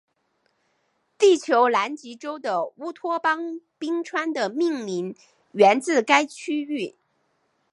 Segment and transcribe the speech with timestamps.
[1.19, 5.15] 地球南极洲的乌托邦冰川的命名
[5.51, 6.95] 源自该区域。